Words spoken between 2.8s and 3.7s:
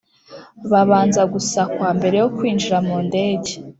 mu ndege